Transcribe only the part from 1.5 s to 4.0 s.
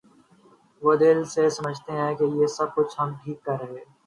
سمجھتے ہیں کہ یہ سب کچھ ہم ٹھیک کر رہے ہیں۔